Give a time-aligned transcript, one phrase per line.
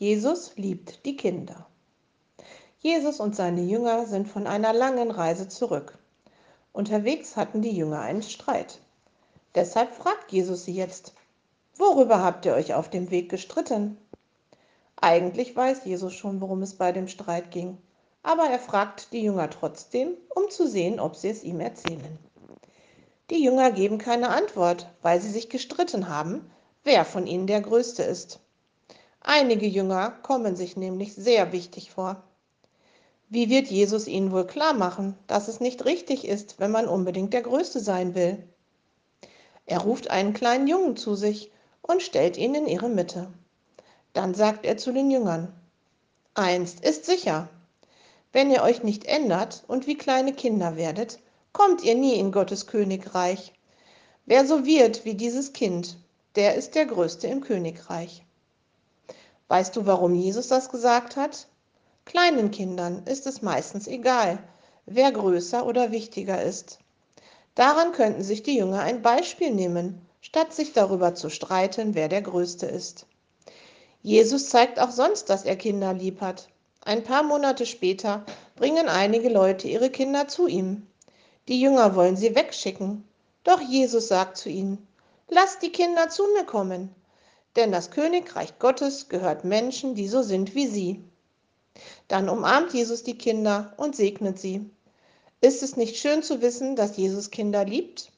[0.00, 1.66] Jesus liebt die Kinder.
[2.78, 5.98] Jesus und seine Jünger sind von einer langen Reise zurück.
[6.72, 8.78] Unterwegs hatten die Jünger einen Streit.
[9.54, 11.12] Deshalb fragt Jesus sie jetzt,
[11.76, 13.98] worüber habt ihr euch auf dem Weg gestritten?
[14.96, 17.76] Eigentlich weiß Jesus schon, worum es bei dem Streit ging,
[18.22, 22.18] aber er fragt die Jünger trotzdem, um zu sehen, ob sie es ihm erzählen.
[23.28, 26.50] Die Jünger geben keine Antwort, weil sie sich gestritten haben,
[26.84, 28.40] wer von ihnen der Größte ist.
[29.22, 32.22] Einige Jünger kommen sich nämlich sehr wichtig vor.
[33.28, 37.32] Wie wird Jesus ihnen wohl klar machen, dass es nicht richtig ist, wenn man unbedingt
[37.32, 38.42] der Größte sein will?
[39.66, 41.52] Er ruft einen kleinen Jungen zu sich
[41.82, 43.28] und stellt ihn in ihre Mitte.
[44.14, 45.52] Dann sagt er zu den Jüngern,
[46.34, 47.48] Einst ist sicher,
[48.32, 51.18] wenn ihr euch nicht ändert und wie kleine Kinder werdet,
[51.52, 53.52] kommt ihr nie in Gottes Königreich.
[54.24, 55.98] Wer so wird wie dieses Kind,
[56.36, 58.24] der ist der Größte im Königreich.
[59.50, 61.48] Weißt du, warum Jesus das gesagt hat?
[62.04, 64.38] Kleinen Kindern ist es meistens egal,
[64.86, 66.78] wer größer oder wichtiger ist.
[67.56, 72.22] Daran könnten sich die Jünger ein Beispiel nehmen, statt sich darüber zu streiten, wer der
[72.22, 73.06] Größte ist.
[74.02, 76.46] Jesus zeigt auch sonst, dass er Kinder lieb hat.
[76.84, 80.86] Ein paar Monate später bringen einige Leute ihre Kinder zu ihm.
[81.48, 83.02] Die Jünger wollen sie wegschicken.
[83.42, 84.86] Doch Jesus sagt zu ihnen,
[85.28, 86.94] lasst die Kinder zu mir kommen,
[87.56, 91.04] denn das Königreich Gottes gehört Menschen, die so sind wie sie.
[92.08, 94.70] Dann umarmt Jesus die Kinder und segnet sie.
[95.40, 98.12] Ist es nicht schön zu wissen, dass Jesus Kinder liebt?